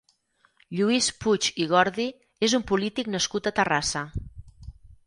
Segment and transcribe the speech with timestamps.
[0.77, 2.09] Lluís Puig i Gordi
[2.49, 4.05] és un polític nascut a Terrassa.